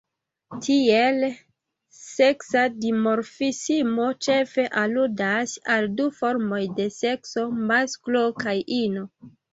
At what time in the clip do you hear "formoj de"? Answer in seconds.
6.23-6.89